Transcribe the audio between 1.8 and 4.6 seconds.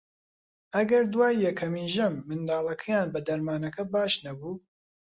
ژەم منداڵەکەیان بە دەرمانەکە باش نەبوو